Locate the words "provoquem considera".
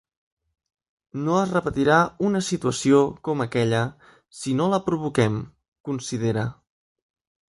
4.87-6.49